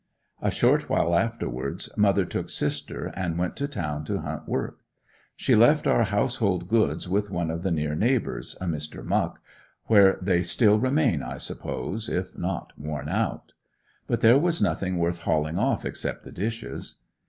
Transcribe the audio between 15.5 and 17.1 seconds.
off except the dishes.